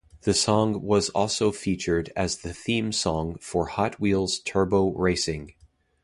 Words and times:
The 0.23 0.33
song 0.33 0.81
was 0.81 1.11
also 1.11 1.51
featured 1.51 2.11
as 2.15 2.37
the 2.37 2.55
theme 2.55 2.91
song 2.91 3.35
for 3.39 3.67
"Hot 3.67 3.99
Wheels 3.99 4.39
Turbo 4.39 4.89
Racing". 4.93 5.53